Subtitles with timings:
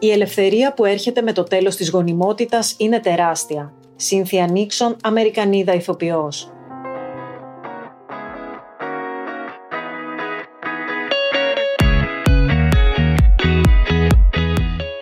[0.00, 3.72] Η ελευθερία που έρχεται με το τέλος της γονιμότητας είναι τεράστια.
[3.96, 6.52] Σύνθια Νίξον, Αμερικανίδα ηθοποιός.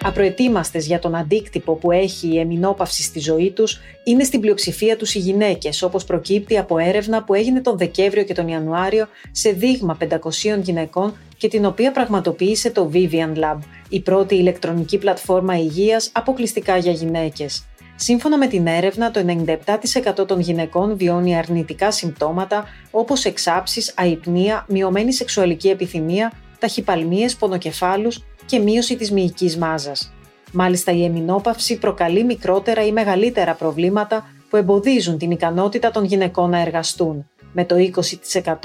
[0.02, 5.14] Απροετοίμαστες για τον αντίκτυπο που έχει η εμεινόπαυση στη ζωή τους είναι στην πλειοψηφία τους
[5.14, 9.96] οι γυναίκες, όπως προκύπτει από έρευνα που έγινε τον Δεκέμβριο και τον Ιανουάριο σε δείγμα
[10.00, 13.58] 500 γυναικών και την οποία πραγματοποίησε το Vivian Lab,
[13.89, 17.64] η πρώτη ηλεκτρονική πλατφόρμα υγείας αποκλειστικά για γυναίκες.
[17.96, 25.13] Σύμφωνα με την έρευνα, το 97% των γυναικών βιώνει αρνητικά συμπτώματα όπως εξάψεις, αϊπνία, μειωμένη
[25.13, 30.13] σεξουαλική επιθυμία, ταχυπαλμίες, πονοκεφάλους και μείωση της μυϊκής μάζας.
[30.53, 36.61] Μάλιστα η εμεινόπαυση προκαλεί μικρότερα ή μεγαλύτερα προβλήματα που εμποδίζουν την ικανότητα των γυναικών να
[36.61, 37.77] εργαστούν, με το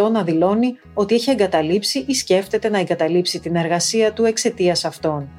[0.06, 5.30] 20% να δηλώνει ότι έχει εγκαταλείψει ή σκέφτεται να εγκαταλείψει την εργασία του εξαιτίας αυτών.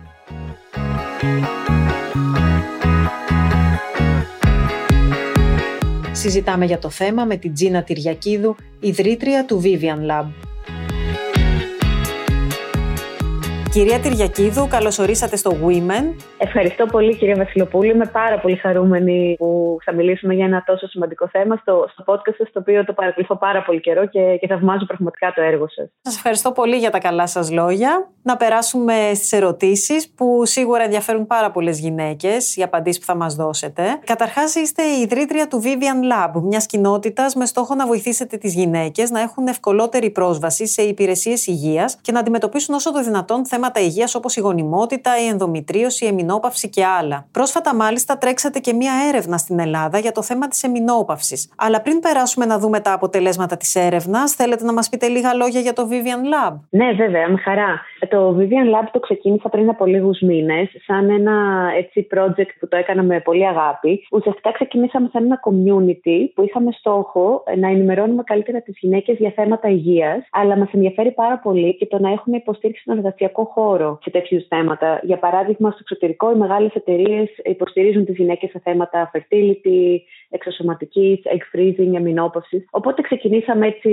[6.13, 10.52] Συζητάμε για το θέμα με την Τζίνα Τυριακίδου, ιδρύτρια του Vivian Lab.
[13.73, 16.15] Κυρία Τυριακίδου, καλώ ορίσατε στο Women.
[16.39, 17.91] Ευχαριστώ πολύ, κυρία Βασιλοπούλη.
[17.91, 22.35] Είμαι πάρα πολύ χαρούμενη που θα μιλήσουμε για ένα τόσο σημαντικό θέμα στο, στο podcast
[22.39, 25.89] σας, το οποίο το παρακολουθώ πάρα πολύ καιρό και, και θαυμάζω πραγματικά το έργο σας.
[26.01, 28.11] Σας ευχαριστώ πολύ για τα καλά σας λόγια.
[28.23, 33.35] Να περάσουμε στις ερωτήσεις που σίγουρα ενδιαφέρουν πάρα πολλές γυναίκες, οι απαντήσεις που θα μας
[33.35, 33.83] δώσετε.
[34.05, 39.11] Καταρχάς, είστε η ιδρύτρια του Vivian Lab, μιας κοινότητας με στόχο να βοηθήσετε τις γυναίκες
[39.11, 43.81] να έχουν ευκολότερη πρόσβαση σε υπηρεσίες υγείας και να αντιμετωπίσουν όσο το δυνατόν θέματα θέματα
[43.81, 47.27] υγείας όπως η γονιμότητα, η ενδομητρίωση, η εμινόπαυση και άλλα.
[47.33, 51.53] Πρόσφατα, μάλιστα, τρέξατε και μία έρευνα στην Ελλάδα για το θέμα της εμινόπαυσης.
[51.57, 55.61] Αλλά πριν περάσουμε να δούμε τα αποτελέσματα της έρευνας, θέλετε να μας πείτε λίγα λόγια
[55.61, 57.81] για το Vivian Lab; Ναι, βέβαια, με χαρά.
[58.09, 61.37] Το Vivian Lab το ξεκίνησα πριν από λίγους μήνες, σαν ένα
[61.77, 64.07] έτσι project που το έκανα με πολύ αγάπη.
[64.11, 69.69] Ουσιαστικά ξεκινήσαμε σαν ένα community που είχαμε στόχο να ενημερώνουμε καλύτερα τις γυναίκες για θέματα
[69.69, 74.11] υγείας, αλλά μας ενδιαφέρει πάρα πολύ και το να έχουν υποστήριξη στον εργασιακό χώρο σε
[74.11, 75.01] τέτοιους θέματα.
[75.03, 79.97] Για παράδειγμα, στο εξωτερικό, οι μεγάλες εταιρείες υποστηρίζουν τις γυναίκες σε θέματα fertility,
[80.31, 82.67] εξωσωματικής, egg freezing, αμυνόπαυσης.
[82.71, 83.91] Οπότε ξεκινήσαμε έτσι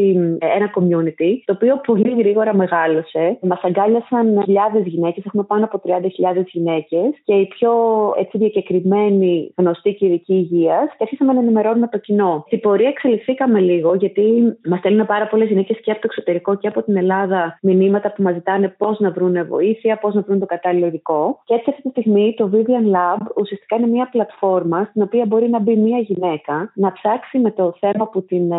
[0.57, 3.37] ένα community, το οποίο πολύ γρήγορα μεγάλωσε.
[3.41, 7.71] Μας αγκάλιασαν χιλιάδες γυναίκες, έχουμε πάνω από 30.000 γυναίκες και οι πιο
[8.17, 12.43] έτσι διακεκριμένοι γνωστοί και ειδικοί υγείας και αρχίσαμε να ενημερώνουμε το κοινό.
[12.45, 14.23] Στην πορεία εξελιχθήκαμε λίγο, γιατί
[14.65, 18.21] μας στέλνουν πάρα πολλές γυναίκες και από το εξωτερικό και από την Ελλάδα μηνύματα που
[18.23, 21.41] μας ζητάνε πώς να βρουν βοήθεια, πώς να βρουν το κατάλληλο ειδικό.
[21.43, 25.49] Και έτσι αυτή τη στιγμή το Vivian Lab ουσιαστικά είναι μια πλατφόρμα στην οποία μπορεί
[25.49, 28.55] να μπει μια γυναίκα γυναίκα να ψάξει με το θέμα που την ε,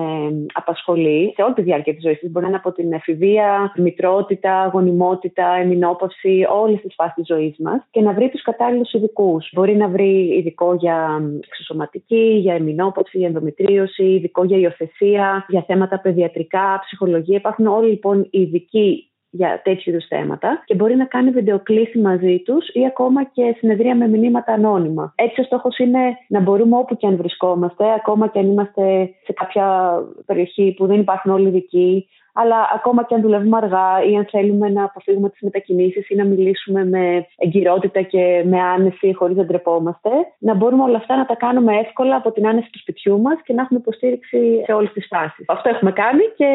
[0.53, 2.31] απασχολεί σε όλη τη διάρκεια της ζωής της.
[2.31, 7.81] Μπορεί να είναι από την εφηβεία, μητρότητα, γονιμότητα, εμεινόπαυση, όλες τις φάσεις της ζωής μας
[7.91, 9.51] και να βρει τους κατάλληλους ειδικούς.
[9.53, 16.01] Μπορεί να βρει ειδικό για εξωσωματική, για εμεινόπαυση, για ενδομητρίωση, ειδικό για υιοθεσία, για θέματα
[16.01, 17.37] παιδιατρικά, ψυχολογία.
[17.37, 22.69] Υπάρχουν όλοι λοιπόν ειδικοί για τέτοιου είδους θέματα και μπορεί να κάνει βιντεοκλήση μαζί τους
[22.73, 25.13] ή ακόμα και συνεδρία με μηνύματα ανώνυμα.
[25.17, 25.99] Έτσι, ο στόχος είναι
[26.29, 29.95] να μπορούμε όπου και αν βρισκόμαστε, ακόμα και αν είμαστε σε κάποια
[30.27, 34.69] περιοχή που δεν υπάρχουν όλοι ειδικοί, αλλά ακόμα και αν δουλεύουμε αργά ή αν θέλουμε
[34.69, 40.11] να αποφύγουμε τις μετακινήσεις ή να μιλήσουμε με εγκυρότητα και με άνεση χωρίς να ντρεπόμαστε,
[40.39, 43.53] να μπορούμε όλα αυτά να τα κάνουμε εύκολα από την άνεση του σπιτιού μας και
[43.53, 45.45] να έχουμε υποστήριξη σε όλες τις φάσεις.
[45.49, 46.47] Αυτό έχουμε κάνει και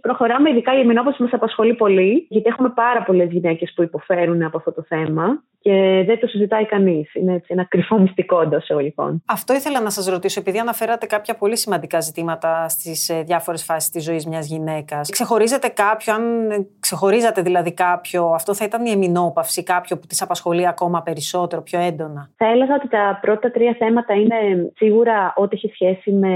[0.00, 0.50] προχωράμε.
[0.50, 4.72] Ειδικά η εμεινόπωση μας απασχολεί πολύ, γιατί έχουμε πάρα πολλές γυναίκες που υποφέρουν από αυτό
[4.72, 7.14] το θέμα και δεν το συζητάει κανείς.
[7.14, 9.22] Είναι έτσι ένα κρυφό μυστικό εντός εισαγωγικών.
[9.26, 13.90] Αυτό ήθελα να σας ρωτήσω, επειδή αναφέρατε κάποια πολύ σημαντικά ζητήματα στις ε, διάφορες φάσεις
[13.90, 15.08] της ζωής μιας γυναίκας.
[15.22, 16.24] Ξεχωρίζετε κάποιο, αν
[16.80, 21.80] ξεχωρίζατε δηλαδή κάποιο, αυτό θα ήταν η εμεινόπαυση, κάποιο που τη απασχολεί ακόμα περισσότερο, πιο
[21.80, 24.36] έντονα; Θα έλεγα ότι τα πρώτα τρία θέματα είναι
[24.76, 26.32] σίγουρα ό,τι έχει σχέση με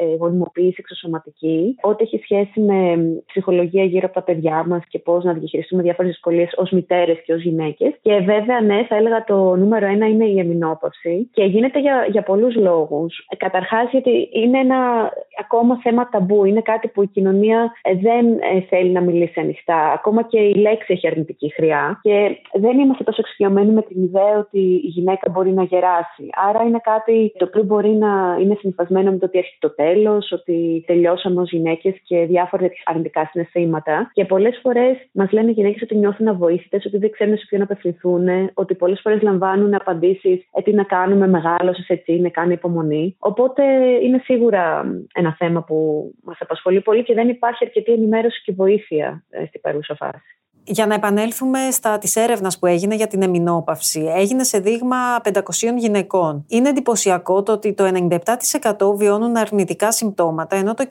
[0.00, 5.24] ε, γονιμοποίηση εξωσωματική, ό,τι έχει σχέση με ψυχολογία γύρω από τα παιδιά μας και πώς
[5.24, 7.92] να διαχειριστούμε διάφορες δυσκολίες ως μητέρες και ως γυναίκες.
[8.02, 12.22] Και βέβαια ναι, θα έλεγα το νούμερο ένα είναι η εμεινόπαυση και γίνεται για, για
[12.22, 13.26] πολλούς λόγους.
[13.28, 18.56] Ε, καταρχάς γιατί είναι ένα ακόμα θέμα ταμπού, είναι κάτι που η κοινωνία ε, δεν
[18.56, 19.92] ε, θέλει να μιλήσει ανοιχτά.
[19.92, 24.38] Ακόμα και η λέξη έχει αρνητική χρειά και δεν είμαστε τόσο εξοικειωμένοι με την ιδέα
[24.38, 26.26] ότι η γυναίκα μπορεί να γεράσει.
[26.48, 30.32] Άρα είναι κάτι το οποίο μπορεί να είναι συμφασμένο με το ότι έρχεται το τέλος,
[30.32, 34.10] ότι τελειώσαμε ως γυναίκες και διάφορα αρνητικά συναισθήματα.
[34.12, 37.62] Και πολλές φορές μας λένε οι γυναίκες ότι νιώθουν αβοήθητες, ότι δεν ξέρουν σε ποιον
[37.62, 43.16] απευθυνθούν, ότι πολλές φορές λαμβάνουν απαντήσεις ε, τι να κάνουμε, μεγάλωσες έτσι είναι, κάνει υπομονή.
[43.18, 43.62] Οπότε
[44.02, 44.84] είναι σίγουρα
[45.14, 49.60] ένα θέμα που μας απασχολεί πολύ και δεν υπάρχει αρκετή ενημέρωση και βοήθεια ε, στην
[49.60, 50.22] παρούσα φάση.
[50.70, 55.40] Για να επανέλθουμε στα της έρευνας που έγινε για την εμινόπαυση, έγινε σε δείγμα 500
[55.76, 56.44] γυναικών.
[56.48, 58.08] Είναι εντυπωσιακό το ότι το
[58.80, 60.84] 97% βιώνουν αρνητικά συμπτώματα, ενώ το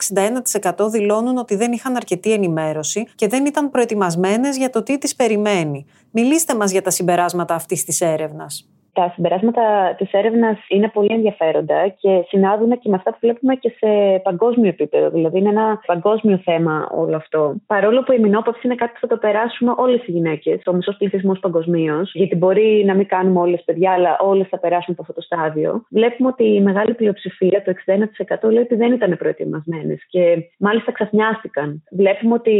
[0.78, 5.14] 61% δηλώνουν ότι δεν είχαν αρκετή ενημέρωση και δεν ήταν προετοιμασμένες για το τι τις
[5.14, 5.86] περιμένει.
[6.10, 8.68] Μιλήστε μας για τα συμπεράσματα αυτής της έρευνας
[8.98, 13.72] τα συμπεράσματα της έρευνας είναι πολύ ενδιαφέροντα και συνάδουν και με αυτά που βλέπουμε και
[13.78, 15.10] σε παγκόσμιο επίπεδο.
[15.10, 17.54] Δηλαδή, είναι ένα παγκόσμιο θέμα όλο αυτό.
[17.66, 20.96] Παρόλο που η μηνόπαυση είναι κάτι που θα το περάσουμε όλες οι γυναίκες, ο μισός
[20.96, 25.14] πληθυσμός παγκοσμίως, γιατί μπορεί να μην κάνουμε όλες παιδιά, αλλά όλες θα περάσουν από αυτό
[25.14, 25.82] το στάδιο.
[25.90, 30.22] Βλέπουμε ότι η μεγάλη πλειοψηφία, το 61%, λέει ότι δεν ήταν προετοιμασμένες και
[30.58, 31.82] μάλιστα ξαφνιάστηκαν.
[31.90, 32.56] Βλέπουμε ότι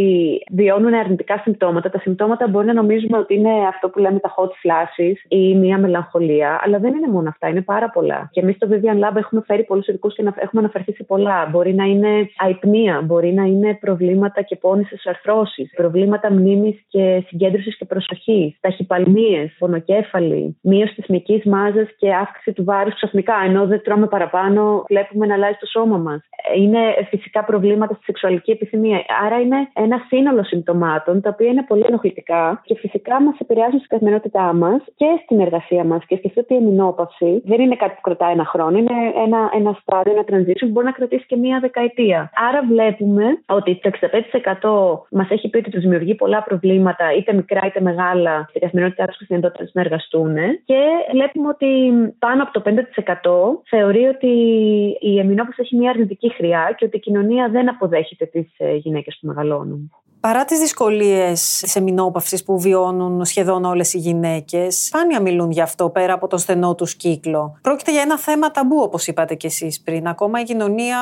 [0.50, 1.90] βιώνουν αρνητικά συμπτώματα.
[1.90, 5.78] Τα συμπτώματα μπορεί να νομίζουμε ότι είναι αυτό που λέμε τα hot flashes ή μια
[5.78, 6.26] μελαγχολία
[6.64, 8.28] αλλά δεν είναι μόνο αυτά, είναι πάρα πολλά.
[8.32, 11.48] Και εμείς στο Vivian Lab έχουμε φέρει πολλούς ειδικούς και έχουμε αναφερθεί σε πολλά.
[11.50, 17.76] Μπορεί να είναι αϊπνία, μπορεί να είναι προβλήματα και πόνισε αρθρώσεις, προβλήματα μνήμης και συγκέντρωσης
[17.76, 23.34] και προσοχής, ταχυπαλμίες, πονοκέφαλη, μείωση της μυκής μάζας και αύξηση του βάρους ξαφνικά.
[23.44, 26.20] Ενώ δεν τρώμε παραπάνω, βλέπουμε να αλλάζει το σώμα μας.
[26.56, 26.78] Είναι
[27.08, 29.04] φυσικά προβλήματα στη σεξουαλική επιθυμία.
[29.24, 33.88] Άρα είναι ένα σύνολο συμπτωμάτων τα οποία είναι πολύ ενοχλητικά και φυσικά μας επηρεάζουν στην
[33.88, 38.00] καθημερινότητά μας και στην εργασία μας και σκεφτείτε ότι η εμεινόπαυση δεν είναι κάτι που
[38.00, 38.78] κρατάει ένα χρόνο.
[38.78, 42.30] Είναι ένα, ένα στάδιο, ένα transition που μπορεί να κρατήσει και μία δεκαετία.
[42.48, 43.90] Άρα βλέπουμε ότι το
[45.10, 49.06] 65% μας έχει πει ότι τους δημιουργεί πολλά προβλήματα, είτε μικρά είτε μεγάλα, στην καθημερινότητά
[49.06, 50.34] τους και στην εντότητα τους να εργαστούν.
[50.64, 50.80] Και
[51.12, 51.66] βλέπουμε ότι
[52.18, 54.32] πάνω από το 5% θεωρεί ότι
[55.00, 59.18] η εμεινόπαυση έχει μία αρνητική χρειά και ότι η κοινωνία δεν αποδέχεται τις ε, γυναίκες
[59.20, 59.90] που μεγαλώνουν.
[60.20, 65.90] Παρά τις δυσκολίες τη εμεινόπαυση που βιώνουν σχεδόν όλες οι γυναίκες, σπάνια μιλούν γι' αυτό
[65.90, 67.58] πέρα από το στενό τους κύκλο.
[67.62, 70.06] Πρόκειται για ένα θέμα ταμπού, όπως είπατε κι εσείς πριν.
[70.08, 70.98] Ακόμα η κοινωνία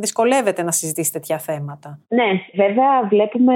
[0.00, 1.98] δυσκολεύεται να συζητήσει τέτοια θέματα.
[2.08, 3.54] Ναι, βέβαια βλέπουμε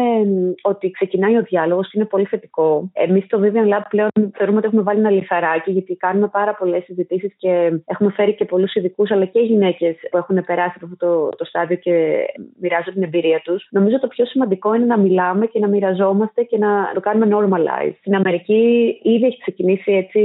[0.62, 2.90] ότι ξεκινάει ο διάλογος και είναι πολύ θετικό.
[2.92, 6.84] Εμείς στο Vivian Lab πλέον θεωρούμε ότι έχουμε βάλει ένα λιθαράκι, γιατί κάνουμε πάρα πολλές
[6.84, 11.06] συζητήσεις και έχουμε φέρει και πολλούς ειδικούς, αλλά και γυναίκες που έχουν περάσει από αυτό
[11.06, 11.92] το, το στάδιο και
[12.60, 13.68] μοιράζονται την εμπειρία τους.
[13.70, 17.94] Νομίζω το πιο σημαντικό είναι να μιλάμε και να μοιραζόμαστε και να το κάνουμε normalize.
[17.98, 18.62] Στην Αμερική
[19.02, 20.22] ήδη έχει ξεκινήσει έτσι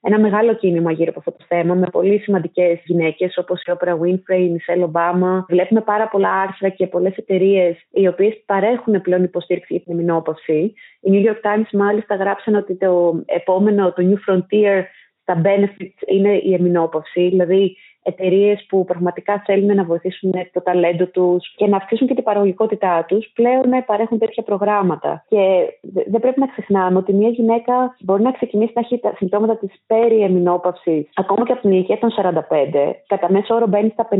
[0.00, 3.98] ένα μεγάλο κίνημα γύρω από αυτό το θέμα με πολύ σημαντικές γυναίκες όπως η Oprah
[4.02, 5.44] Winfrey, η Michelle Obama.
[5.48, 10.74] Βλέπουμε πάρα πολλά άρθρα και πολλές εταιρείες οι οποίες παρέχουν πλέον υποστήριξη για την εμεινόπαυση.
[11.00, 14.82] Οι New York Times μάλιστα γράψαν ότι το επόμενο, το New Frontier
[15.22, 17.28] στα benefits είναι η εμεινόπαυση.
[17.28, 22.22] Δηλαδή εταιρείες που πραγματικά θέλουν να βοηθήσουν το ταλέντο τους και να αυξήσουν και την
[22.22, 25.24] παραγωγικότητά τους, πλέον παρέχουν τέτοια προγράμματα.
[25.28, 25.42] Και
[25.82, 29.70] δεν πρέπει να ξεχνάμε ότι μια γυναίκα μπορεί να ξεκινήσει να έχει τα συμπτώματα της
[29.86, 32.94] πέρι εμεινόπαυση ακόμα και από την ηλικία των 45.
[33.06, 34.16] Κατά μέσο όρο μπαίνει στα 51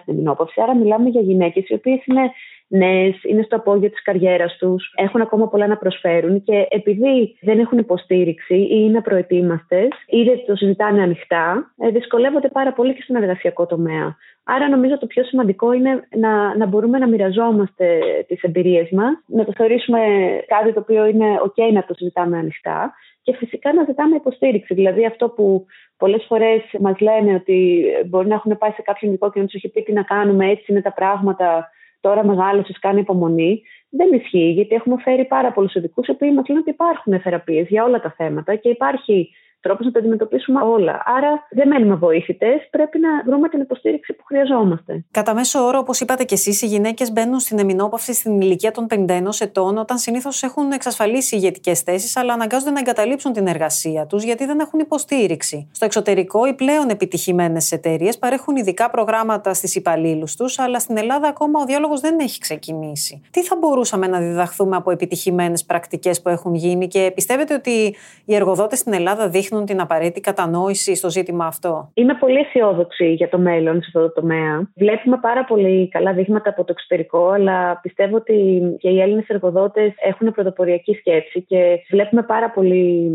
[0.00, 0.60] στην εμεινόπαυση.
[0.60, 2.30] Άρα μιλάμε για γυναίκες οι οποίες είναι
[2.68, 7.58] νέες, είναι στο απόγειο της καριέρας τους, έχουν ακόμα πολλά να προσφέρουν και επειδή δεν
[7.58, 13.02] έχουν υποστήριξη ή είναι προετοίμαστες ή δεν το συζητάνε ανοιχτά, ε, δυσκολεύονται πάρα πολύ και
[13.02, 14.16] στον εργασιακό τομέα.
[14.44, 19.44] Άρα νομίζω το πιο σημαντικό είναι να, να μπορούμε να μοιραζόμαστε τις εμπειρίες μας, να
[19.44, 19.98] το θεωρήσουμε
[20.46, 24.74] κάτι το οποίο είναι ok να το συζητάμε ανοιχτά και φυσικά να ζητάμε υποστήριξη.
[24.74, 25.66] Δηλαδή αυτό που
[25.96, 29.54] πολλές φορές μας λένε ότι μπορεί να έχουν πάει σε κάποιον ειδικό και να τους
[29.54, 31.70] έχει πει τι να κάνουμε, έτσι είναι τα πράγματα,
[32.06, 33.62] τώρα μεγάλωσες, κάνει υπομονή.
[33.90, 37.66] Δεν ισχύει, γιατί έχουμε φέρει πάρα πολλούς ειδικούς οι οποίοι μας λένε ότι υπάρχουν θεραπείες
[37.68, 39.30] για όλα τα θέματα και υπάρχει
[39.66, 41.02] τρόπο να τα αντιμετωπίσουμε όλα.
[41.04, 45.04] Άρα δεν μένουμε βοήθητες, πρέπει να βρούμε την υποστήριξη που χρειαζόμαστε.
[45.10, 48.86] Κατά μέσο όρο, όπως είπατε και εσείς, οι γυναίκες μπαίνουν στην εμινόπαυση στην ηλικία των
[48.90, 54.22] 51 ετών, όταν συνήθως έχουν εξασφαλίσει ηγετικές θέσεις, αλλά αναγκάζονται να εγκαταλείψουν την εργασία τους
[54.22, 55.68] γιατί δεν έχουν υποστήριξη.
[55.72, 61.28] Στο εξωτερικό, οι πλέον επιτυχημένες εταιρείες παρέχουν ειδικά προγράμματα στις υπαλλήλους τους, αλλά στην Ελλάδα
[61.28, 63.22] ακόμα ο διάλογος δεν έχει ξεκινήσει.
[63.30, 67.94] Τι θα μπορούσαμε να διδαχθούμε από επιτυχημένες πρακτικές που έχουν γίνει και πιστεύετε ότι
[68.24, 73.12] οι εργοδότες στην Ελλάδα δείχνουν δείχνουν την απαραίτητη κατανόηση στο ζήτημα αυτό; Είμαι πολύ αισιόδοξη
[73.12, 74.70] για το μέλλον σε αυτό το τομέα.
[74.74, 78.36] Βλέπουμε πάρα πολύ καλά δείγματα από το εξωτερικό, αλλά πιστεύω ότι
[78.78, 83.10] και οι Έλληνες εργοδότες έχουν πρωτοποριακή σκέψη και βλέπουμε πάρα πολύ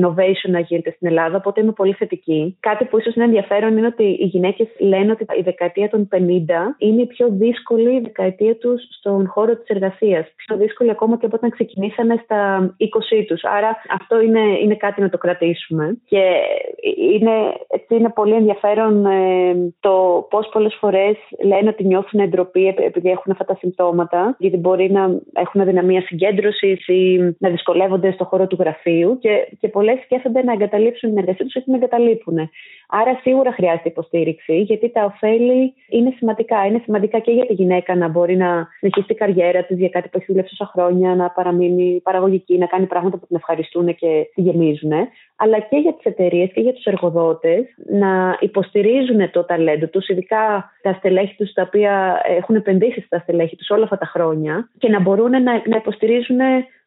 [0.00, 2.56] innovation να γίνεται στην Ελλάδα, οπότε είμαι πολύ θετική.
[2.60, 6.18] Κάτι που ίσως είναι ενδιαφέρον είναι ότι οι γυναίκες λένε ότι η δεκαετία των 50
[6.78, 10.26] είναι η πιο δύσκολη δεκαετία τους στον χώρο της εργασίας.
[10.36, 13.44] Πιο δύσκολη ακόμα και από όταν ξεκινήσανε στα 20 τους.
[13.44, 15.98] Άρα αυτό είναι, είναι κάτι να το κρατήσουμε επιστρέψουμε.
[16.04, 16.22] Και
[17.12, 17.30] είναι,
[17.68, 23.32] έτσι είναι πολύ ενδιαφέρον ε, το πώς πολλές φορές λένε ότι νιώθουν εντροπή επειδή έχουν
[23.32, 28.56] αυτά τα συμπτώματα, γιατί μπορεί να έχουν αδυναμία συγκέντρωσης ή να δυσκολεύονται στο χώρο του
[28.60, 29.18] γραφείου.
[29.20, 32.50] Και, και πολλές σκέφτονται να εγκαταλείψουν την εργασία τους ή να εγκαταλείπουν.
[32.88, 36.66] Άρα σίγουρα χρειάζεται υποστήριξη, γιατί τα ωφέλη είναι σημαντικά.
[36.66, 40.08] Είναι σημαντικά και για τη γυναίκα να μπορεί να συνεχίσει την καριέρα της για κάτι
[40.08, 44.30] που έχει δουλέψει τόσα χρόνια, να παραμείνει παραγωγική, να κάνει πράγματα που την ευχαριστούν και
[44.34, 44.92] τη γεμίζουν.
[45.36, 50.72] Αλλά και για τις εταιρείες και για τους εργοδότες να υποστηρίζουν το ταλέντο τους, ειδικά
[50.82, 54.88] τα στελέχη τους, τα οποία έχουν επενδύσει στα στελέχη τους όλα αυτά τα χρόνια, και
[54.88, 56.38] να μπορούν να, να υποστηρίζουν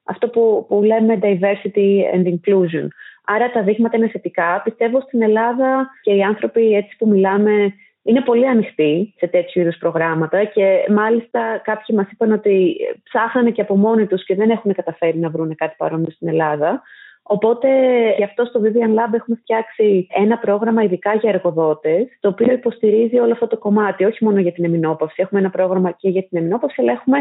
[0.03, 2.87] αυτό που, που λέμε diversity and inclusion.
[3.25, 4.61] Άρα τα δείγματα είναι θετικά.
[4.63, 9.77] Πιστεύω στην Ελλάδα και οι άνθρωποι έτσι που μιλάμε είναι πολύ ανοιχτοί σε τέτοιου είδους
[9.77, 14.73] προγράμματα και μάλιστα κάποιοι μας είπαν ότι ψάχνανε και από μόνοι τους και δεν έχουν
[14.73, 16.81] καταφέρει να βρουν κάτι παρόμοιο στην Ελλάδα.
[17.27, 17.69] Οπότε
[18.17, 23.19] γι' αυτό στο Vivian Lab έχουμε φτιάξει ένα πρόγραμμα ειδικά για εργοδότες, το οποίο υποστηρίζει
[23.19, 25.15] όλο αυτό το κομμάτι, όχι μόνο για την εμινόπαυση.
[25.17, 27.17] Έχουμε ένα πρόγραμμα και για την εμινόπαυση, αλλά έχουμε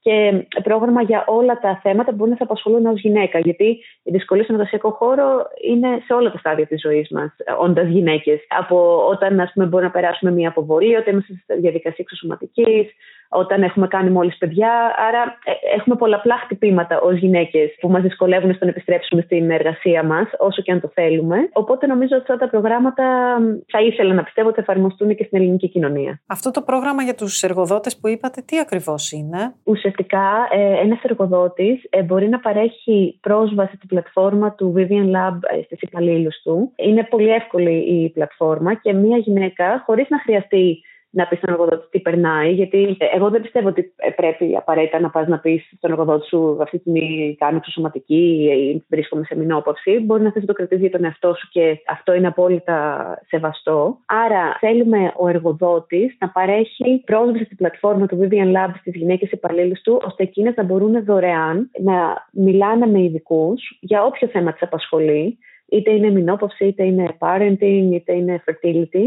[0.00, 3.38] και πρόγραμμα για όλα τα θέματα που μπορεί να σε απασχολούν ως γυναίκα.
[3.38, 3.68] Γιατί
[4.02, 8.40] η δυσκολία στον εργασιακό χώρο είναι σε όλα τα στάδια της ζωής μας, όντας γυναίκες.
[8.48, 12.86] Από όταν ας πούμε, μπορεί να περάσουμε μια αποβολή, όταν είμαστε στη διαδικασία εξωσωματικής,
[13.28, 14.94] όταν έχουμε κάνει μόλις παιδιά.
[15.08, 20.02] Άρα ε, έχουμε πολλαπλά χτυπήματα ως γυναίκες που μας δυσκολεύουν στο να επιστρέψουμε στην εργασία
[20.02, 21.48] μας, όσο και αν το θέλουμε.
[21.52, 25.38] Οπότε νομίζω ότι αυτά τα προγράμματα θα ήθελα να πιστεύω ότι θα εφαρμοστούν και στην
[25.38, 26.20] ελληνική κοινωνία.
[26.26, 31.86] Αυτό το πρόγραμμα για τους εργοδότες που είπατε, τι ακριβώς είναι; Ουσιαστικά, ε, ένας εργοδότης
[31.90, 36.72] ε, μπορεί να παρέχει πρόσβαση στην πλατφόρμα του Vivian Lab στις υπαλλήλους του.
[36.76, 41.88] Είναι πολύ εύκολη η πλατφόρμα και μία γυναίκα, χωρίς να χρειαστεί να πεις στον εργοδότη
[41.90, 46.26] τι περνάει, γιατί εγώ δεν πιστεύω ότι πρέπει απαραίτητα να πας να πεις στον εργοδότη
[46.26, 49.98] σου αυτή τη στιγμή κάνω εξωσωματική ή βρίσκομαι σε μηνόπαυση.
[49.98, 52.78] Μπορεί να θες να το κρατήσεις για τον εαυτό σου και αυτό είναι απόλυτα
[53.26, 53.98] σεβαστό.
[54.06, 59.80] Άρα θέλουμε ο εργοδότης να παρέχει πρόσβαση στην πλατφόρμα του Vivian Lab στις γυναίκες υπαλλήλους
[59.80, 65.38] του, ώστε εκείνες να μπορούν δωρεάν να μιλάνε με ειδικούς για όποιο θέμα τις απασχολεί,
[65.68, 69.04] είτε είναι μηνόπαυση, είτε είναι parenting, είτε είναι fertility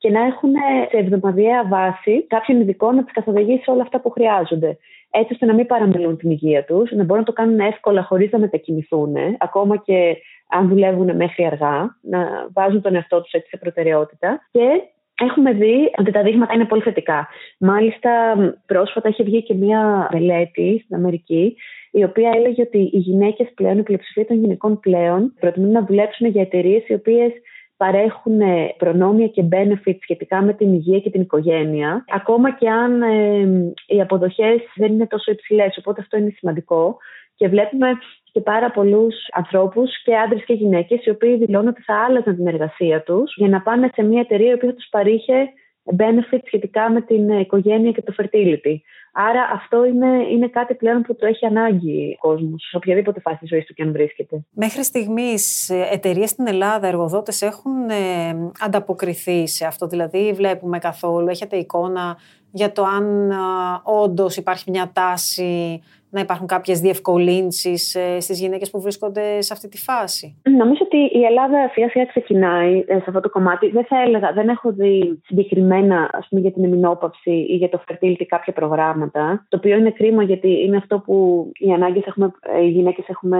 [0.00, 0.52] και να έχουν
[0.90, 4.78] σε εβδομαδιαία βάση κάποιον ειδικό να τις καθοδηγήσει όλα αυτά που χρειάζονται.
[5.10, 8.30] Έτσι ώστε να μην παραμελούν την υγεία τους, να μπορούν να το κάνουν εύκολα χωρίς
[8.30, 10.16] να μετακινηθούν, ακόμα και
[10.48, 14.40] αν δουλεύουν μέχρι αργά, να βάζουν τον εαυτό τους έτσι σε προτεραιότητα.
[14.50, 14.66] Και
[15.24, 17.28] έχουμε δει ότι τα δείγματα είναι πολύ θετικά.
[17.58, 18.10] Μάλιστα,
[18.66, 21.56] πρόσφατα έχει βγει και μία μελέτη στην Αμερική,
[21.90, 26.26] η οποία έλεγε ότι οι γυναίκες πλέον, η πλειοψηφία των γυναικών πλέον, προτιμούν να δουλέψουν
[26.26, 27.32] για εταιρείες οι οποίες
[27.82, 33.02] παρέχουν ε, προνόμια και benefits σχετικά με την υγεία και την οικογένεια, ακόμα και αν
[33.02, 36.96] ε, οι αποδοχές δεν είναι τόσο υψηλές, οπότε αυτό είναι σημαντικό.
[37.34, 37.88] Και βλέπουμε
[38.32, 42.46] και πάρα πολλούς ανθρώπους και άντρες και γυναίκες, οι οποίοι δηλώνουν ότι θα άλλαζαν την
[42.46, 45.52] εργασία τους για να πάνε σε μια εταιρεία η οποία θα τους παρήχε
[45.96, 48.76] benefits σχετικά με την οικογένεια και το fertility.
[49.12, 53.38] Άρα αυτό είναι, είναι κάτι πλέον που το έχει ανάγκη ο κόσμος, σε οποιαδήποτε φάση
[53.38, 54.44] τη ζωής του και αν βρίσκεται.
[54.50, 59.86] Μέχρι στιγμής, εταιρείες στην Ελλάδα, εργοδότες έχουν ε, ανταποκριθεί σε αυτό.
[59.86, 62.18] Δηλαδή, βλέπουμε καθόλου, έχετε εικόνα
[62.52, 63.32] για το αν
[63.82, 69.68] όντως υπάρχει μια τάση να υπάρχουν κάποιες διευκολύνσεις ε, στις γυναίκες που βρίσκονται σε αυτή
[69.68, 73.70] τη φάση; Νομίζω ότι η Ελλάδα σιγά σιγά ξεκινάει ε, σε αυτό το κομμάτι.
[73.70, 77.82] Δεν θα έλεγα, δεν έχω δει συγκεκριμένα ας πούμε, για την εμεινόπαυση ή για το
[77.86, 79.46] fertility κάποια προγράμματα.
[79.48, 83.38] Το οποίο είναι κρίμα γιατί είναι αυτό που οι ανάγκες έχουμε, ε, οι γυναίκες έχουμε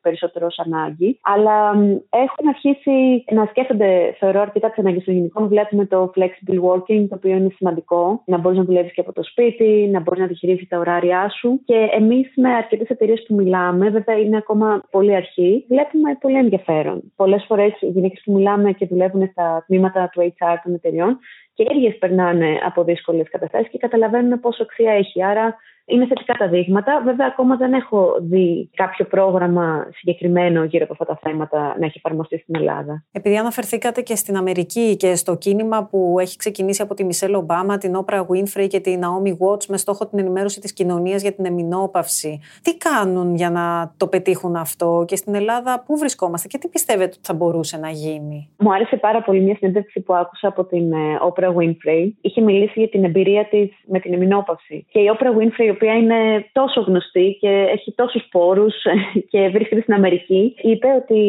[0.00, 1.18] περισσότερο ως ανάγκη.
[1.22, 1.70] Αλλά
[2.10, 5.48] έχουν αρχίσει να σκέφτονται, θεωρώ, αρκετά τις ανάγκες των γυναικών.
[5.48, 8.22] Βλέπουμε το flexible working, το οποίο είναι σημαντικό.
[8.24, 11.60] Να μπορείς να δουλεύεις και από το σπίτι, να μπορείς να διαχειρίζεις τα ωράρια σου.
[11.64, 17.12] Και εμείς με αρκετές εταιρείες που μιλάμε, βέβαια είναι ακόμα πολύ αρχή, βλέπουμε πολύ ενδιαφέρον.
[17.16, 21.18] Πολλές φορές οι γυναίκες που μιλάμε και δουλεύουν στα τμήματα του HR των εταιριών
[21.54, 25.24] και οι ίδιε περνάνε από δύσκολες καταστάσεις και καταλαβαίνουν πόσο αξία έχει.
[25.24, 25.56] Άρα
[25.88, 27.02] είναι θετικά τα δείγματα.
[27.04, 32.00] Βέβαια, ακόμα δεν έχω δει κάποιο πρόγραμμα συγκεκριμένο γύρω από αυτά τα θέματα να έχει
[32.04, 33.04] εφαρμοστεί στην Ελλάδα.
[33.12, 37.78] Επειδή αναφερθήκατε και στην Αμερική και στο κίνημα που έχει ξεκινήσει από τη Μισελ Ομπάμα,
[37.78, 41.44] την Όπρα Winfrey και την Naomi Watts με στόχο την ενημέρωση της κοινωνίας για την
[41.44, 42.40] εμινόπαυση.
[42.62, 47.04] Τι κάνουν για να το πετύχουν αυτό και στην Ελλάδα, πού βρισκόμαστε και τι πιστεύετε
[47.16, 50.92] ότι θα μπορούσε να γίνει; Μου άρεσε πάρα πολύ μια συνέντευξη που άκουσα από την
[51.20, 52.10] Όπρα ε, Winfrey.
[52.20, 54.86] Είχε μιλήσει για την εμπειρία της με την εμινόπαυση.
[54.90, 56.20] Και η Όπρα Winfrey, οποία είναι
[56.52, 58.74] τόσο γνωστή και έχει τόσους πόρους
[59.32, 61.20] και βρίσκεται στην Αμερική, είπε ότι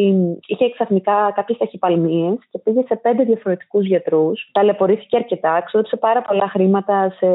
[0.47, 4.49] είχε ξαφνικά κάποιες ταχυπαλμίες και πήγε σε πέντε διαφορετικούς γιατρούς.
[4.51, 7.27] Ταλαιπωρήθηκε αρκετά, ξόδεψε πάρα πολλά χρήματα σε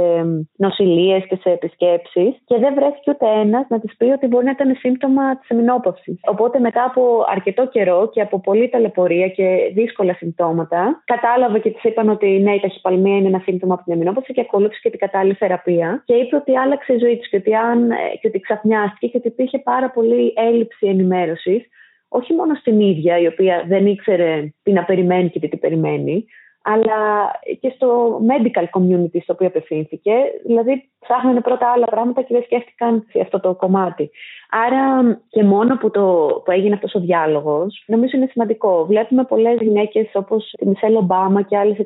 [0.57, 4.51] νοσηλίες και σε επισκέψεις και δεν βρέθηκε ούτε ένας να της πει ότι μπορεί να
[4.51, 6.21] ήταν σύμπτωμα της εμεινόπαυσης.
[6.25, 11.85] Οπότε μετά από αρκετό καιρό και από πολλή ταλαιπωρία και δύσκολα συμπτώματα, κατάλαβε και της
[11.85, 14.99] είπαν ότι ναι, η ταχυπαλμία είναι ένα σύμπτωμα από την εμεινόπαυση και ακολούθησε και την
[14.99, 16.03] κατάλληλη θεραπεία.
[16.07, 19.29] Και είπε ότι άλλαξε η ζωή της και ότι, αν, και ότι ξαφνιάστηκε και ότι
[19.29, 21.63] υπήρχε πάρα πολύ έλλειψη ενημέρωσης,
[22.09, 26.25] όχι μόνο στην ίδια, η οποία δεν ήξερε τι να περιμένει και τι, τι περιμένει,
[26.67, 27.31] αλλά
[27.61, 30.13] και στο medical community στο οποίο απευθύνθηκε.
[30.47, 34.11] Δηλαδή, ψάχνανε πρώτα άλλα πράγματα και δεν σκέφτηκαν σε αυτό το κομμάτι.
[34.51, 34.83] Άρα,
[35.29, 36.03] και μόνο που, το,
[36.45, 38.85] που έγινε αυτός ο διάλογος, νομίζω είναι σημαντικό.
[38.85, 41.77] Βλέπουμε πολλές γυναίκες όπως τη Μισελ Ομπάμα και άλλες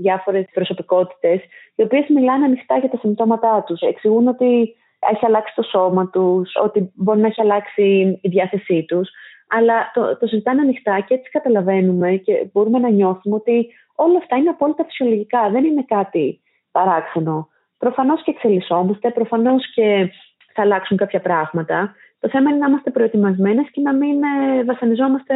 [0.00, 1.40] διάφορες προσωπικότητες,
[1.74, 3.80] οι οποίες μιλάνε ανοιχτά για τα συμπτώματά τους.
[3.80, 4.74] Εξηγούν ότι
[5.12, 9.10] έχει αλλάξει το σώμα τους, ότι μπορεί να έχει αλλάξει η διάθεσή τους.
[9.48, 13.68] Αλλά το, το συζητάνε ανοιχτά και έτσι καταλαβαίνουμε και μπορούμε να νιώθουμε ότι
[14.04, 15.50] όλα αυτά είναι απόλυτα φυσιολογικά.
[15.50, 16.40] Δεν είναι κάτι
[16.70, 17.48] παράξενο.
[17.78, 20.10] Προφανώς και εξελισσόμαστε, προφανώς και
[20.54, 21.94] θα αλλάξουν κάποια πράγματα.
[22.20, 25.34] Το θέμα είναι να είμαστε προετοιμασμένες και να μην ε, βασανιζόμαστε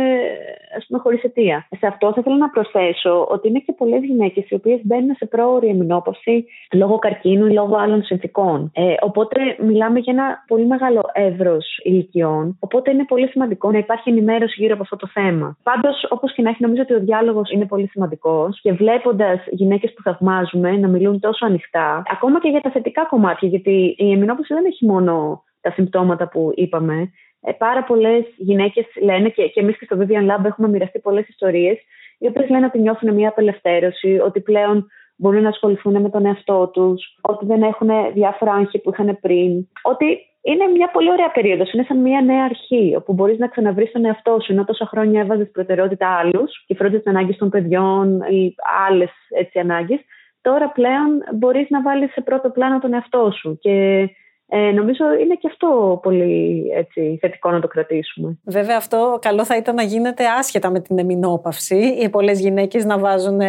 [0.76, 1.66] ας πούμε, χωρίς αιτία.
[1.78, 5.26] Σε αυτό θα ήθελα να προσθέσω ότι είναι και πολλές γυναίκες οι οποίες μπαίνουν σε
[5.26, 8.70] πρόορη εμεινόπαυση λόγω καρκίνου ή λόγω άλλων συνθηκών.
[8.74, 12.56] Ε, οπότε μιλάμε για ένα πολύ μεγάλο εύρος ηλικιών.
[12.60, 15.56] Οπότε είναι πολύ σημαντικό να υπάρχει ενημέρωση γύρω από αυτό το θέμα.
[15.62, 19.92] Πάντως, όπως και να έχει, νομίζω ότι ο διάλογος είναι πολύ σημαντικός και βλέποντας γυναίκες
[19.92, 24.54] που θαυμάζουμε να μιλούν τόσο ανοιχτά, ακόμα και για τα θετικά κομμάτια, γιατί η εμεινόπαυση
[24.54, 27.10] δεν έχει μόνο τα συμπτώματα που είπαμε.
[27.40, 31.28] Ε, πάρα πολλές γυναίκες λένε, και, και εμείς και στο Vivian Lab έχουμε μοιραστεί πολλές
[31.28, 31.78] ιστορίες,
[32.18, 36.70] οι οποίες λένε ότι νιώθουν μια απελευθέρωση, ότι πλέον μπορούν να ασχοληθούν με τον εαυτό
[36.72, 39.68] τους, ότι δεν έχουν διάφορα άγχη που είχαν πριν.
[39.82, 40.06] Ότι
[40.42, 41.72] είναι μια πολύ ωραία περίοδος.
[41.72, 44.52] Είναι σαν μια νέα αρχή, όπου μπορείς να ξαναβρεις τον εαυτό σου.
[44.52, 48.54] Ενώ τόσα χρόνια έβαζες προτεραιότητα άλλους και φρόντιζες τις ανάγκες των παιδιών ή
[48.88, 49.10] άλλες
[49.54, 50.00] ανάγκες.
[50.40, 53.58] Τώρα πλέον μπορείς να βάλεις σε πρώτο πλάνο τον εαυτό σου.
[53.60, 54.08] Και
[54.54, 58.38] ε, νομίζω είναι και αυτό πολύ έτσι, θετικό να το κρατήσουμε.
[58.44, 61.76] Βέβαια αυτό καλό θα ήταν να γίνεται άσχετα με την εμεινόπαυση.
[61.76, 63.40] Οι πολλές γυναίκες να βάζουν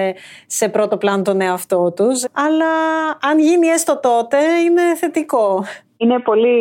[0.45, 2.25] σε πρώτο πλάνο τον εαυτό τους.
[2.33, 2.71] Αλλά
[3.21, 5.63] αν γίνει έστω τότε είναι θετικό.
[5.97, 6.57] Είναι πολύ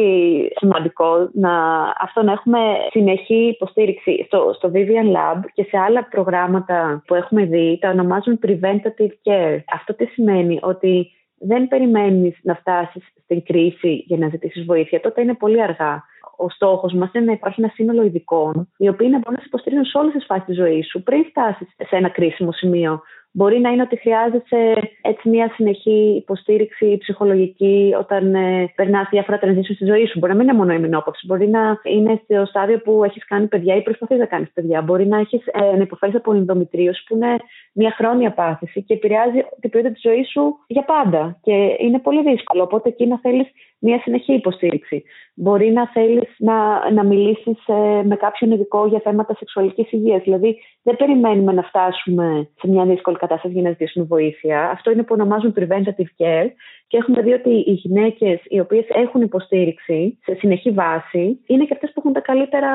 [0.57, 1.53] σημαντικό να,
[2.01, 2.59] αυτό να έχουμε
[2.91, 8.39] συνεχή υποστήριξη στο, στο Vivian Lab και σε άλλα προγράμματα που έχουμε δει, τα ονομάζουν
[8.47, 9.59] Preventative Care.
[9.75, 11.11] Αυτό τι σημαίνει; Ότι
[11.47, 16.05] δεν περιμένεις να φτάσεις στην κρίση για να ζητήσεις βοήθεια, τότε είναι πολύ αργά.
[16.37, 19.47] Ο στόχος μας είναι να υπάρχει ένα σύνολο ειδικών, οι οποίοι να μπορούν να σε
[19.47, 23.03] υποστηρίζουν σε όλες τις φάσεις της ζωής σου, πριν φτάσεις σε ένα κρίσιμο σημείο
[23.35, 29.75] Μπορεί να είναι ότι χρειάζεσαι έτσι μια συνεχή υποστήριξη ψυχολογική όταν ε, περνάς διάφορα transition
[29.75, 30.19] στη ζωή σου.
[30.19, 31.27] Μπορεί να μην είναι μόνο η μηνόπαυση.
[31.27, 34.83] Μπορεί να είναι στο στάδιο που έχεις κάνει παιδιά ή προσπαθείς να κάνεις παιδιά.
[34.83, 37.37] Μπορεί να έχεις ε, να υποφέρεις από ενδομητρίωση που είναι
[37.73, 41.39] μια χρόνια πάθηση και επηρεάζει την ποιότητα της ζωής σου για πάντα.
[41.43, 42.63] Και είναι πολύ δύσκολο.
[42.63, 43.47] Οπότε εκεί να θέλεις
[43.85, 45.03] μια συνεχή υποστήριξη.
[45.35, 50.23] Μπορεί να θέλεις να, να μιλήσεις ε, με κάποιον ειδικό για θέματα σεξουαλικής υγείας.
[50.23, 54.71] Δηλαδή, δεν περιμένουμε να φτάσουμε σε μια δύσκολη κατάσταση για να ζητήσουμε βοήθεια.
[54.71, 56.49] Αυτό είναι που ονομάζουν preventative care.
[56.87, 61.75] Και έχουμε δει ότι οι γυναίκες οι οποίες έχουν υποστήριξη σε συνεχή βάση είναι και
[61.75, 62.71] αυτές που έχουν τα καλύτερα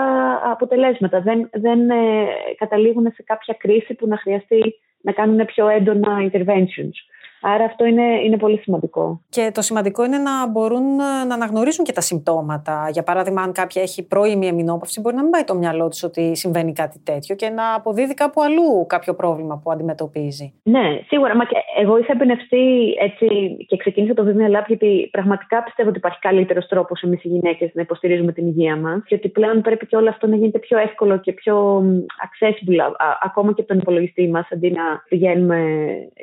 [0.51, 1.21] αποτελέσματα.
[1.21, 2.25] Δεν, δεν ε,
[2.57, 6.97] καταλήγουν σε κάποια κρίση που να χρειαστεί να κάνουν πιο έντονα interventions.
[7.41, 9.21] Άρα αυτό είναι, είναι πολύ σημαντικό.
[9.29, 10.95] Και το σημαντικό είναι να μπορούν
[11.27, 12.89] να αναγνωρίσουν και τα συμπτώματα.
[12.91, 16.35] Για παράδειγμα, αν κάποια έχει πρώιμη εμεινόπαυση, μπορεί να μην πάει το μυαλό της ότι
[16.35, 20.53] συμβαίνει κάτι τέτοιο και να αποδίδει κάπου αλλού κάποιο πρόβλημα που αντιμετωπίζει.
[20.63, 21.35] Ναι, σίγουρα.
[21.35, 23.27] Μα και εγώ είχα εμπνευστεί έτσι
[23.67, 27.69] και ξεκίνησα το Vivian Lab γιατί πραγματικά πιστεύω ότι υπάρχει καλύτερος τρόπος εμείς οι γυναίκες
[27.73, 30.77] να υποστηρίζουμε την υγεία μας και ότι πλέον πρέπει και όλο αυτό να γίνεται πιο
[30.77, 31.83] εύκολο και πιο
[32.27, 35.59] accessible ακόμα και από τον υπολογιστή μας αντί να πηγαίνουμε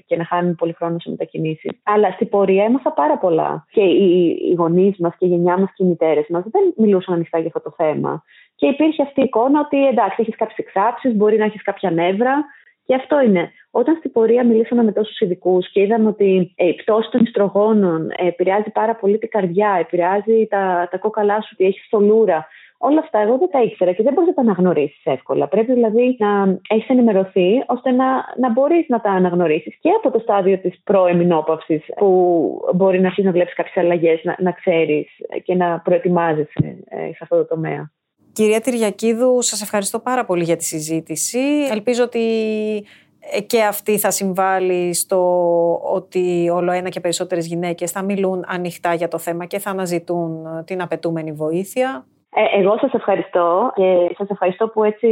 [0.06, 1.70] και να χάνουμε πολύ χρόνο σε μετακινήσεις.
[1.82, 3.66] Αλλά στην πορεία έμαθα πάρα πολλά.
[3.70, 7.14] Και οι, οι γονείς μας και η γενιά μας και οι μητέρες μας δεν μιλούσαν
[7.14, 8.22] ανοιχτά για αυτό το θέμα.
[8.54, 12.44] Και υπήρχε αυτή η εικόνα ότι εντάξει, έχεις κάποιες εξάψεις, μπορεί να έχεις κάποια νεύρα.
[12.86, 13.52] Και αυτό είναι.
[13.70, 18.10] Όταν στην πορεία μιλήσαμε με τόσους ειδικούς και είδαμε ότι ε, η πτώση των ιστρογόνων
[18.16, 22.46] επηρεάζει πάρα πολύ την καρδιά, επηρεάζει τα, τα κόκαλά σου, ότι έχεις θολούρα,
[22.78, 25.48] Όλα αυτά εγώ δεν τα ήξερα και δεν μπορείς να τα αναγνωρίσεις εύκολα.
[25.48, 28.04] Πρέπει δηλαδή να έχεις ενημερωθεί ώστε να,
[28.36, 32.08] να μπορείς να τα αναγνωρίσεις και από το στάδιο της προεμινόπαυσης, που
[32.74, 35.06] μπορεί να αρχίσεις να βλέπεις κάποιες αλλαγές, να, να ξέρεις
[35.42, 37.92] και να προετοιμάζεσαι ε, σε αυτό το τομέα.
[38.32, 41.38] Κυρία Τυριακίδου, σας ευχαριστώ πάρα πολύ για τη συζήτηση.
[41.70, 42.20] Ελπίζω ότι
[43.32, 45.20] ε, και αυτή θα συμβάλλει στο
[45.82, 50.46] ότι όλο ένα και περισσότερες γυναίκες θα μιλούν ανοιχτά για το θέμα και θα αναζητούν
[50.64, 52.06] την απαιτούμενη βοήθεια.
[52.36, 55.08] Ε, εγώ σας ευχαριστώ και σας ευχαριστώ που έτσι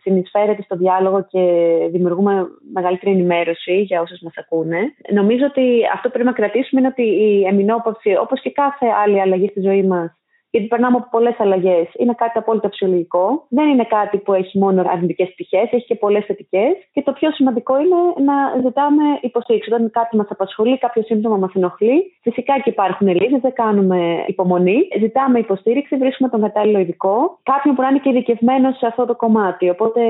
[0.00, 1.42] συνεισφέρετε στο διάλογο και
[1.90, 4.78] δημιουργούμε μεγαλύτερη ενημέρωση για όσους μας ακούνε.
[5.12, 9.20] Νομίζω ότι αυτό που πρέπει να κρατήσουμε είναι ότι η εμεινόπαυση, όπως και κάθε άλλη
[9.20, 10.21] αλλαγή στη ζωή μας,
[10.52, 11.86] γιατί περνάμε από πολλές αλλαγές.
[11.96, 13.44] Είναι κάτι απόλυτα φυσιολογικό.
[13.48, 16.72] Δεν είναι κάτι που έχει μόνο αρνητικές πτυχές, έχει και πολλές θετικές.
[16.92, 19.72] Και το πιο σημαντικό είναι να ζητάμε υποστήριξη.
[19.72, 24.78] Όταν κάτι μας απασχολεί, κάποιο σύμπτωμα μας ενοχλεί, φυσικά και υπάρχουν λύσεις, δεν κάνουμε υπομονή.
[24.98, 29.14] Ζητάμε υποστήριξη, βρίσκουμε τον κατάλληλο ειδικό, κάποιον που να είναι και ειδικευμένος σε αυτό το
[29.14, 29.70] κομμάτι.
[29.70, 30.00] Οπότε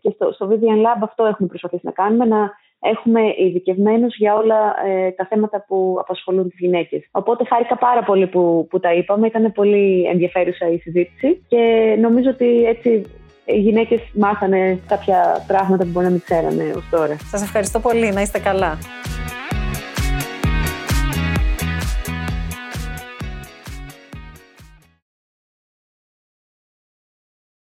[0.00, 4.74] και στο, στο Vivian Lab αυτό έχουμε προσπαθήσει να κάνουμε, να έχουμε ειδικευμένους για όλα
[4.86, 7.08] ε, τα θέματα που απασχολούν τις γυναίκες.
[7.10, 9.26] Οπότε χάρηκα πάρα πολύ που, που τα είπαμε.
[9.26, 13.04] Ήταν πολύ ενδιαφέρουσα η συζήτηση και νομίζω ότι έτσι
[13.44, 17.16] οι γυναίκες μάθανε κάποια πράγματα που μπορεί να μην ξέρανε ως τώρα.
[17.30, 18.12] Σας ευχαριστώ πολύ.
[18.12, 18.78] Να είστε καλά.